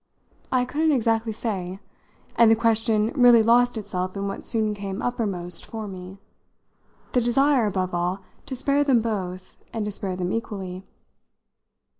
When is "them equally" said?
10.15-10.87